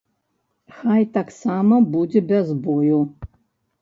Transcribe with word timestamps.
Хай 0.77 1.03
таксама 1.19 1.75
будзе 1.97 2.19
без 2.33 2.47
бою. 2.67 2.99